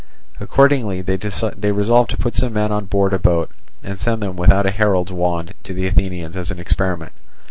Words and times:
Accordingly 0.39 1.01
they 1.03 1.71
resolved 1.71 2.09
to 2.09 2.17
put 2.17 2.33
some 2.33 2.53
men 2.53 2.71
on 2.71 2.85
board 2.85 3.13
a 3.13 3.19
boat, 3.19 3.51
and 3.83 3.99
send 3.99 4.23
them 4.23 4.35
without 4.35 4.65
a 4.65 4.71
herald's 4.71 5.11
wand 5.11 5.53
to 5.61 5.75
the 5.75 5.85
Athenians, 5.85 6.35
as 6.35 6.49
an 6.49 6.57
experiment. 6.57 7.11